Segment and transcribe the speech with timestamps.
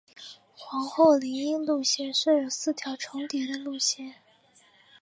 [0.55, 4.15] 皇后林荫路线设有四条重叠的路线。